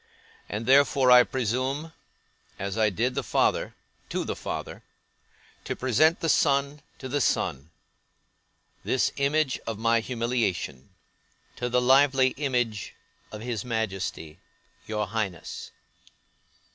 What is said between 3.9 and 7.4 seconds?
to the Father) to present the son to the